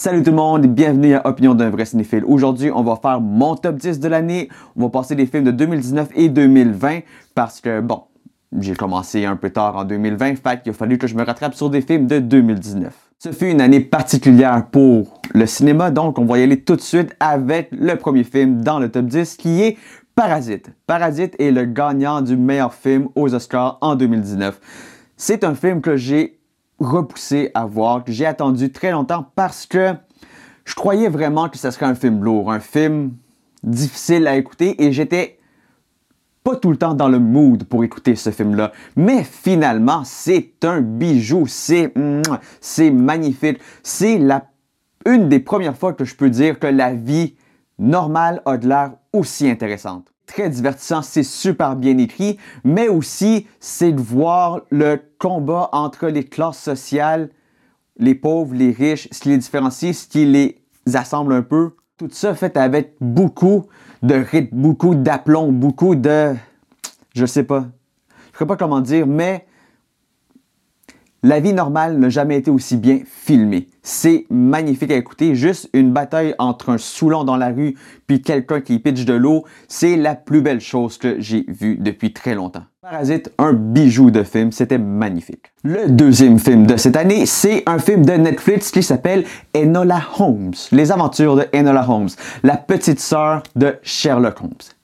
[0.00, 2.22] Salut tout le monde, bienvenue à Opinion d'un vrai cinéphile.
[2.24, 4.48] Aujourd'hui, on va faire mon top 10 de l'année.
[4.76, 7.00] On va passer des films de 2019 et 2020
[7.34, 8.02] parce que, bon,
[8.60, 11.54] j'ai commencé un peu tard en 2020, fait qu'il a fallu que je me rattrape
[11.54, 12.94] sur des films de 2019.
[13.18, 16.80] Ce fut une année particulière pour le cinéma, donc on va y aller tout de
[16.80, 19.78] suite avec le premier film dans le top 10 qui est
[20.14, 20.70] Parasite.
[20.86, 24.60] Parasite est le gagnant du meilleur film aux Oscars en 2019.
[25.16, 26.37] C'est un film que j'ai
[26.78, 29.94] repoussé à voir, que j'ai attendu très longtemps parce que
[30.64, 33.12] je croyais vraiment que ce serait un film lourd, un film
[33.62, 35.38] difficile à écouter et j'étais
[36.44, 38.72] pas tout le temps dans le mood pour écouter ce film-là.
[38.96, 41.92] Mais finalement, c'est un bijou, c'est
[42.60, 43.58] c'est magnifique.
[43.82, 44.46] C'est la
[45.06, 47.34] une des premières fois que je peux dire que la vie
[47.78, 53.90] normale a de l'air aussi intéressante très divertissant, c'est super bien écrit, mais aussi c'est
[53.90, 57.30] de voir le combat entre les classes sociales,
[57.96, 60.62] les pauvres, les riches, ce qui les différencie, ce qui les
[60.94, 61.72] assemble un peu.
[61.96, 63.64] Tout ça fait avec beaucoup
[64.02, 66.36] de rythme, beaucoup d'aplomb, beaucoup de...
[67.16, 67.66] Je sais pas.
[68.32, 69.47] Je sais pas comment dire, mais
[71.22, 73.66] la vie normale n'a jamais été aussi bien filmée.
[73.82, 75.34] C'est magnifique à écouter.
[75.34, 79.44] Juste une bataille entre un Soulon dans la rue puis quelqu'un qui pitch de l'eau,
[79.66, 82.62] c'est la plus belle chose que j'ai vue depuis très longtemps.
[82.80, 85.52] Parasite, un bijou de film, c'était magnifique.
[85.64, 89.24] Le deuxième film de cette année, c'est un film de Netflix qui s'appelle
[89.56, 92.08] Enola Holmes, les aventures de Enola Holmes,
[92.44, 94.77] la petite sœur de Sherlock Holmes.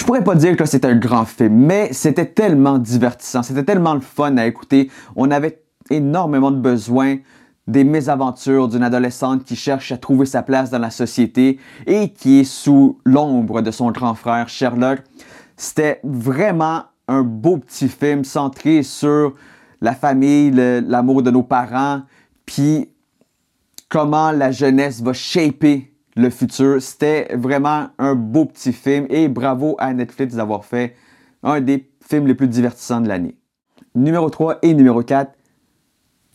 [0.00, 3.92] Je pourrais pas dire que c'était un grand film, mais c'était tellement divertissant, c'était tellement
[3.92, 4.90] le fun à écouter.
[5.14, 7.18] On avait énormément de besoin
[7.66, 12.40] des mésaventures d'une adolescente qui cherche à trouver sa place dans la société et qui
[12.40, 15.00] est sous l'ombre de son grand frère Sherlock.
[15.58, 19.34] C'était vraiment un beau petit film centré sur
[19.82, 22.00] la famille, l'amour de nos parents,
[22.46, 22.88] puis
[23.90, 26.80] comment la jeunesse va shaper le futur.
[26.80, 30.94] C'était vraiment un beau petit film et bravo à Netflix d'avoir fait
[31.42, 33.36] un des films les plus divertissants de l'année.
[33.94, 35.32] Numéro 3 et numéro 4,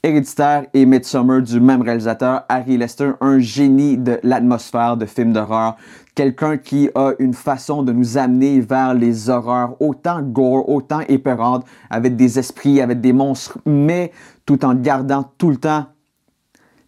[0.04, 5.78] Héréditaire et Midsummer du même réalisateur, Harry Lester, un génie de l'atmosphère de films d'horreur.
[6.14, 11.66] Quelqu'un qui a une façon de nous amener vers les horreurs, autant gore, autant épeurantes,
[11.90, 14.12] avec des esprits, avec des monstres, mais
[14.46, 15.88] tout en gardant tout le temps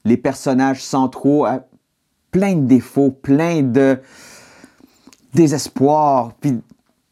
[0.05, 1.47] les personnages centraux
[2.31, 3.99] plein de défauts, plein de
[5.33, 6.59] désespoir, puis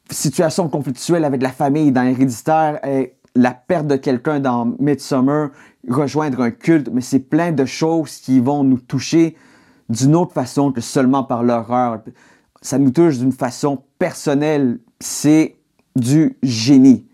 [0.09, 5.49] situation conflictuelle avec la famille dans Héréditaire, et la perte de quelqu'un dans Midsummer,
[5.89, 9.35] rejoindre un culte, mais c'est plein de choses qui vont nous toucher
[9.89, 12.01] d'une autre façon que seulement par l'horreur.
[12.61, 14.79] Ça nous touche d'une façon personnelle.
[14.99, 15.57] C'est
[15.95, 17.05] du génie.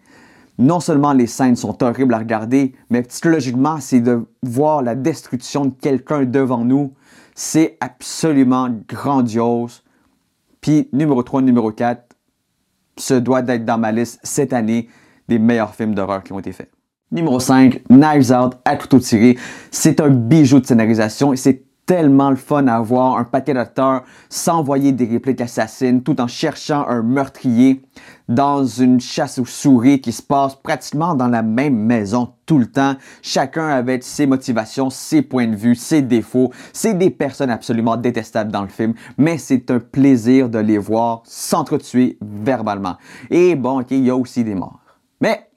[0.57, 5.65] Non seulement les scènes sont horribles à regarder, mais psychologiquement, c'est de voir la destruction
[5.65, 6.93] de quelqu'un devant nous
[7.41, 9.83] c'est absolument grandiose.
[10.61, 12.15] Puis numéro 3, numéro 4,
[12.97, 14.89] ce doit être dans ma liste cette année
[15.27, 16.69] des meilleurs films d'horreur qui ont été faits.
[17.11, 19.39] Numéro 5, Knives Out à couteau tiré.
[19.71, 24.03] C'est un bijou de scénarisation et c'est tellement le fun à voir un paquet d'acteurs
[24.29, 27.83] s'envoyer des répliques assassines tout en cherchant un meurtrier
[28.29, 32.67] dans une chasse aux souris qui se passe pratiquement dans la même maison tout le
[32.67, 32.95] temps.
[33.21, 36.53] Chacun avec ses motivations, ses points de vue, ses défauts.
[36.71, 41.23] C'est des personnes absolument détestables dans le film, mais c'est un plaisir de les voir
[41.25, 42.95] s'entretuer verbalement.
[43.29, 44.79] Et bon, ok, il y a aussi des morts.
[45.19, 45.49] Mais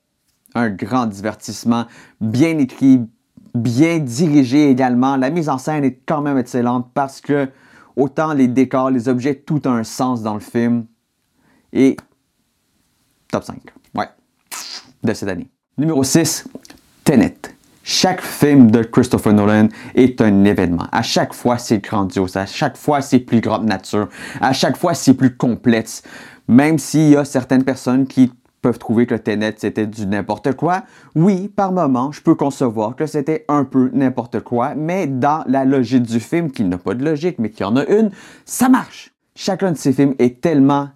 [0.56, 1.84] un grand divertissement,
[2.20, 3.06] bien écrit,
[3.54, 5.16] bien dirigé également.
[5.16, 7.48] La mise en scène est quand même excellente parce que
[7.96, 10.86] autant les décors, les objets, tout a un sens dans le film.
[11.72, 11.96] Et
[13.30, 13.60] top 5,
[13.94, 14.08] ouais,
[15.02, 15.48] de cette année.
[15.78, 16.46] Numéro 6,
[17.04, 17.36] Tenet.
[17.86, 20.86] Chaque film de Christopher Nolan est un événement.
[20.90, 22.36] À chaque fois, c'est grandiose.
[22.36, 24.08] À chaque fois, c'est plus grande nature.
[24.40, 26.02] À chaque fois, c'est plus complexe.
[26.48, 28.32] Même s'il y a certaines personnes qui
[28.64, 30.84] peuvent trouver que Tenet c'était du n'importe quoi.
[31.14, 35.66] Oui, par moment, je peux concevoir que c'était un peu n'importe quoi, mais dans la
[35.66, 38.10] logique du film, qui n'a pas de logique, mais qui en a une,
[38.46, 39.12] ça marche.
[39.36, 40.88] Chacun de ces films est tellement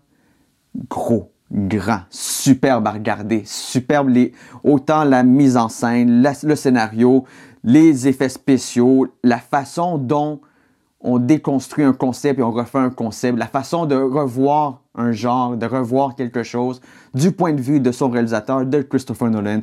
[0.89, 4.33] gros, grand, superbe à regarder, superbe, les,
[4.65, 7.25] autant la mise en scène, le scénario,
[7.65, 10.41] les effets spéciaux, la façon dont
[11.01, 15.57] on déconstruit un concept et on refait un concept, la façon de revoir un genre,
[15.57, 16.81] de revoir quelque chose
[17.15, 19.63] du point de vue de son réalisateur, de Christopher Nolan.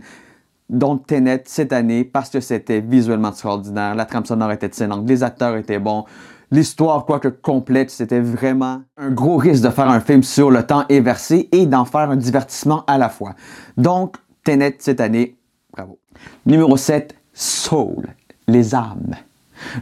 [0.70, 5.22] Donc Tenet cette année, parce que c'était visuellement extraordinaire, la trame sonore était excellente, les
[5.22, 6.06] acteurs étaient bons,
[6.50, 10.86] l'histoire, quoique complète, c'était vraiment un gros risque de faire un film sur le temps
[10.90, 13.36] inversé et d'en faire un divertissement à la fois.
[13.78, 15.36] Donc, Tenet cette année,
[15.72, 16.00] bravo.
[16.46, 18.08] Numéro 7, Soul,
[18.48, 19.16] les âmes.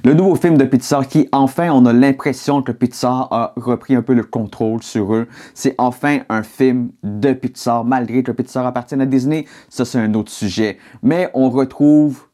[0.03, 4.01] Le nouveau film de Pixar qui, enfin, on a l'impression que Pixar a repris un
[4.01, 5.27] peu le contrôle sur eux.
[5.53, 9.45] C'est enfin un film de Pixar, malgré que Pixar appartienne à Disney.
[9.69, 10.77] Ça, c'est un autre sujet.
[11.01, 12.27] Mais on retrouve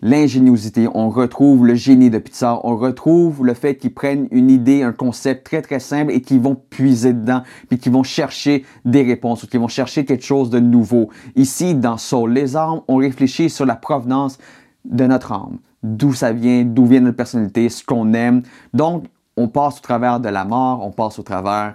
[0.00, 4.82] l'ingéniosité, on retrouve le génie de Pixar, on retrouve le fait qu'ils prennent une idée,
[4.82, 9.02] un concept très très simple et qu'ils vont puiser dedans, puis qu'ils vont chercher des
[9.02, 11.10] réponses ou qu'ils vont chercher quelque chose de nouveau.
[11.34, 14.38] Ici, dans Soul, les armes, on réfléchit sur la provenance
[14.84, 18.42] de notre âme, d'où ça vient, d'où vient notre personnalité, ce qu'on aime.
[18.74, 19.04] Donc,
[19.36, 21.74] on passe au travers de la mort, on passe au travers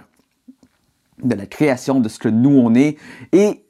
[1.22, 2.96] de la création de ce que nous on est
[3.32, 3.64] et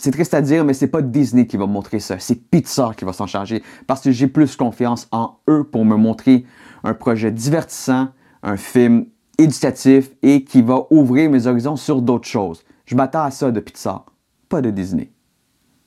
[0.00, 2.20] c'est triste à dire, mais c'est pas Disney qui va montrer ça.
[2.20, 5.96] C'est Pixar qui va s'en charger parce que j'ai plus confiance en eux pour me
[5.96, 6.46] montrer
[6.84, 8.10] un projet divertissant,
[8.44, 9.06] un film
[9.38, 12.62] éducatif et qui va ouvrir mes horizons sur d'autres choses.
[12.86, 14.06] Je m'attends à ça de Pixar,
[14.48, 15.10] pas de Disney.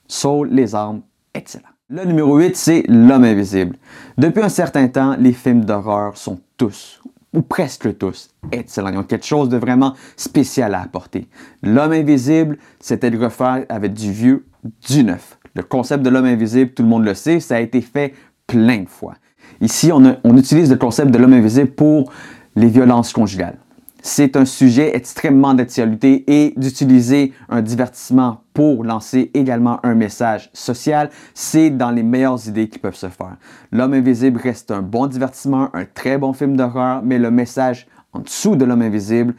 [0.07, 1.03] Soul, les armes,
[1.33, 1.69] excellent.
[1.93, 3.75] Le numéro 8, c'est L'homme invisible.
[4.17, 7.01] Depuis un certain temps, les films d'horreur sont tous
[7.33, 8.91] ou presque tous, excellents.
[8.93, 11.27] Ils ont quelque chose de vraiment spécial à apporter.
[11.61, 14.45] L'homme invisible, c'était de refaire avec du vieux,
[14.89, 15.37] du neuf.
[15.53, 18.13] Le concept de l'homme invisible, tout le monde le sait, ça a été fait
[18.47, 19.15] plein de fois.
[19.59, 22.09] Ici, on, on utilise le concept de l'homme invisible pour
[22.55, 23.57] les violences conjugales
[24.01, 31.09] c'est un sujet extrêmement d'actualité et d'utiliser un divertissement pour lancer également un message social,
[31.33, 33.37] c'est dans les meilleures idées qui peuvent se faire.
[33.71, 38.19] L'homme invisible reste un bon divertissement, un très bon film d'horreur, mais le message en
[38.19, 39.35] dessous de l'homme invisible,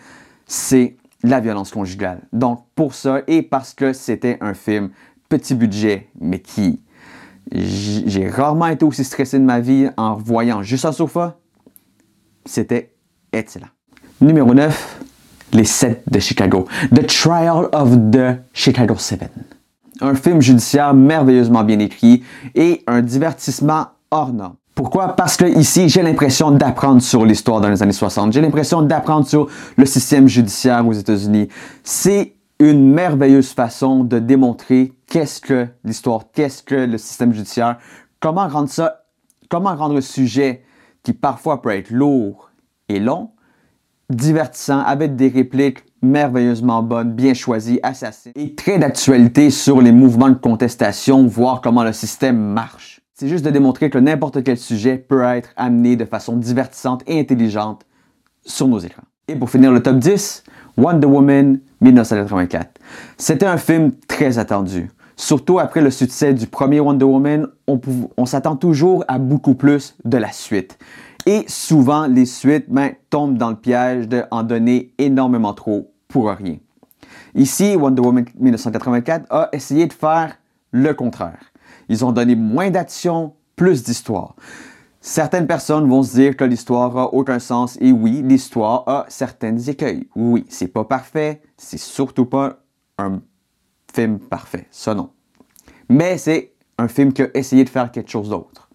[0.46, 2.20] c'est la violence conjugale.
[2.32, 4.90] Donc pour ça et parce que c'était un film
[5.28, 6.80] petit budget, mais qui
[7.50, 11.38] j'ai rarement été aussi stressé de ma vie en voyant juste un sofa,
[12.44, 12.94] c'était
[13.32, 13.68] excellent.
[14.22, 15.00] Numéro 9,
[15.52, 16.68] Les 7 de Chicago.
[16.94, 19.28] The Trial of the Chicago 7.
[20.00, 22.22] Un film judiciaire merveilleusement bien écrit
[22.54, 24.54] et un divertissement hors norme.
[24.76, 25.16] Pourquoi?
[25.16, 28.32] Parce que ici, j'ai l'impression d'apprendre sur l'histoire dans les années 60.
[28.32, 31.48] J'ai l'impression d'apprendre sur le système judiciaire aux États-Unis.
[31.82, 37.78] C'est une merveilleuse façon de démontrer qu'est-ce que l'histoire, qu'est-ce que le système judiciaire,
[38.20, 39.02] comment rendre ça,
[39.48, 40.62] comment rendre un sujet
[41.02, 42.50] qui parfois peut être lourd
[42.88, 43.30] et long,
[44.14, 50.30] divertissant, avec des répliques merveilleusement bonnes, bien choisies, assassines, et très d'actualité sur les mouvements
[50.30, 53.00] de contestation, voir comment le système marche.
[53.14, 57.20] C'est juste de démontrer que n'importe quel sujet peut être amené de façon divertissante et
[57.20, 57.86] intelligente
[58.44, 59.04] sur nos écrans.
[59.28, 60.42] Et pour finir le top 10,
[60.76, 62.80] Wonder Woman 1984.
[63.16, 64.90] C'était un film très attendu.
[65.14, 67.80] Surtout après le succès du premier Wonder Woman, on,
[68.16, 70.78] on s'attend toujours à beaucoup plus de la suite.
[71.26, 76.56] Et souvent, les suites ben, tombent dans le piège d'en donner énormément trop pour rien.
[77.34, 80.36] Ici, Wonder Woman 1984 a essayé de faire
[80.72, 81.52] le contraire.
[81.88, 84.34] Ils ont donné moins d'action, plus d'histoire.
[85.00, 89.68] Certaines personnes vont se dire que l'histoire a aucun sens et oui, l'histoire a certaines
[89.68, 90.08] écueils.
[90.14, 92.60] Oui, c'est pas parfait, c'est surtout pas
[92.98, 93.20] un
[93.92, 95.10] film parfait, ça non.
[95.88, 98.68] Mais c'est un film qui a essayé de faire quelque chose d'autre.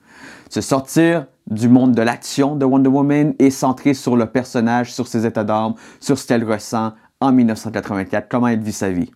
[0.49, 5.07] Se sortir du monde de l'action de Wonder Woman est centré sur le personnage, sur
[5.07, 9.11] ses états d'âme, sur ce qu'elle ressent en 1984, comment elle vit sa vie?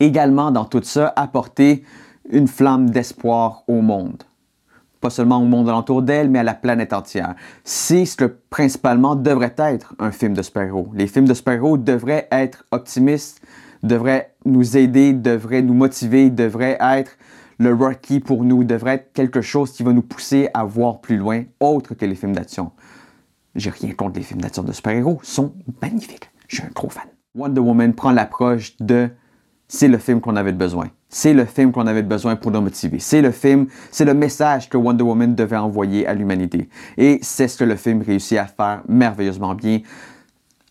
[0.00, 1.82] Également, dans tout ça, apporter
[2.30, 4.22] une flamme d'espoir au monde.
[5.00, 7.34] Pas seulement au monde alentour d'elle, mais à la planète entière.
[7.64, 10.88] C'est ce que principalement devrait être un film de super-héros.
[10.94, 13.40] Les films de super-héros devraient être optimistes,
[13.82, 17.12] devraient nous aider, devraient nous motiver, devraient être
[17.58, 21.16] le Rocky pour nous devrait être quelque chose qui va nous pousser à voir plus
[21.16, 22.70] loin, autre que les films d'action.
[23.54, 26.30] J'ai rien contre les films d'action de super-héros, sont magnifiques.
[26.46, 27.08] Je suis un gros fan.
[27.34, 29.10] Wonder Woman prend l'approche de
[29.66, 30.88] c'est le film qu'on avait besoin.
[31.10, 32.98] C'est le film qu'on avait besoin pour nous motiver.
[33.00, 36.68] C'est le film, c'est le message que Wonder Woman devait envoyer à l'humanité.
[36.96, 39.80] Et c'est ce que le film réussit à faire merveilleusement bien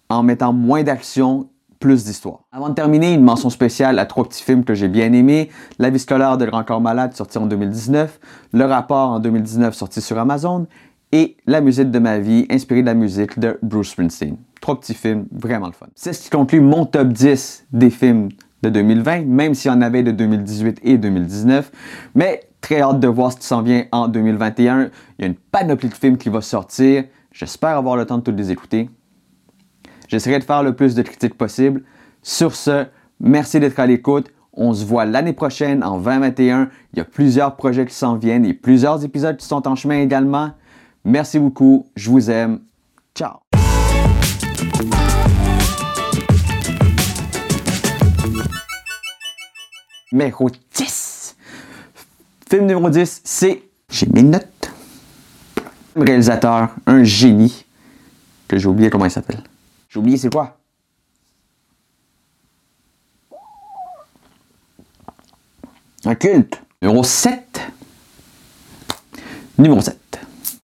[0.10, 2.42] en mettant moins d'action plus d'histoire.
[2.52, 5.50] Avant de terminer, une mention spéciale à trois petits films que j'ai bien aimés.
[5.80, 8.20] La vie scolaire de Grand Corps Malade, sorti en 2019.
[8.54, 10.68] Le rapport en 2019, sorti sur Amazon.
[11.12, 14.38] Et La musique de ma vie, inspirée de la musique de Bruce Springsteen.
[14.60, 15.88] Trois petits films, vraiment le fun.
[15.96, 18.30] C'est ce qui conclut mon top 10 des films
[18.64, 21.72] de 2020, même s'il y en avait de 2018 et 2019.
[22.16, 24.90] Mais très hâte de voir ce qui s'en vient en 2021.
[25.18, 27.06] Il y a une panoplie de films qui va sortir.
[27.32, 28.90] J'espère avoir le temps de tous les écouter.
[30.08, 31.84] J'essaierai de faire le plus de critiques possible.
[32.24, 32.86] Sur ce,
[33.20, 34.32] merci d'être à l'écoute.
[34.54, 36.70] On se voit l'année prochaine, en 2021.
[36.94, 40.00] Il y a plusieurs projets qui s'en viennent et plusieurs épisodes qui sont en chemin
[40.02, 40.52] également.
[41.04, 41.88] Merci beaucoup.
[41.96, 42.62] Je vous aime.
[43.14, 43.40] Ciao.
[50.12, 51.36] Numéro 10.
[52.50, 53.62] Film numéro 10, c'est...
[53.90, 54.72] J'ai mes notes.
[55.96, 57.66] Réalisateur, un génie,
[58.48, 59.44] que j'ai oublié comment il s'appelle.
[59.90, 60.58] J'ai oublié c'est quoi?
[66.06, 66.62] Un culte.
[66.82, 67.62] Numéro 7.
[69.58, 70.07] Numéro 7.